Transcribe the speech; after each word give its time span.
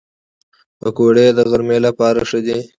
پکورې 0.79 1.27
د 1.37 1.39
غرمنۍ 1.49 1.79
لپاره 1.87 2.19
ښه 2.29 2.39
دي 2.45 2.59